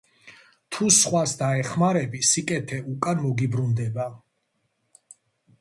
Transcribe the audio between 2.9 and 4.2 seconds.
უკან მოგიბრუნდება.